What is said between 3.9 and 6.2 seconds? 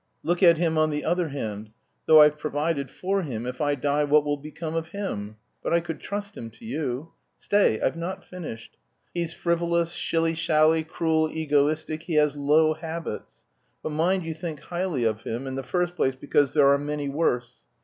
what will become of him? But I could